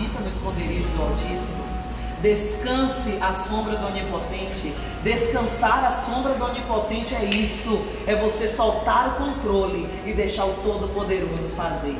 habita 0.00 0.20
no 0.20 0.28
esconderijo 0.28 0.88
do 0.96 1.02
Altíssimo. 1.02 1.60
Descanse 2.22 3.16
a 3.20 3.32
sombra 3.32 3.76
do 3.76 3.86
Onipotente. 3.86 4.74
Descansar 5.02 5.84
a 5.84 5.90
sombra 5.90 6.34
do 6.34 6.44
Onipotente 6.44 7.14
é 7.14 7.24
isso. 7.24 7.82
É 8.06 8.14
você 8.14 8.48
soltar 8.48 9.08
o 9.08 9.24
controle 9.24 9.88
e 10.06 10.12
deixar 10.12 10.44
o 10.46 10.54
Todo-Poderoso 10.62 11.48
fazer. 11.56 11.96